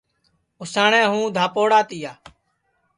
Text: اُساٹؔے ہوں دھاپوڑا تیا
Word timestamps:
اُساٹؔے 0.61 1.01
ہوں 1.11 1.23
دھاپوڑا 1.35 1.79
تیا 1.89 2.13